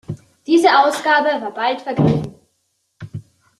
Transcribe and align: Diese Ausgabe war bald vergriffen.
Diese 0.47 0.79
Ausgabe 0.79 1.39
war 1.43 1.53
bald 1.53 1.81
vergriffen. 1.81 2.33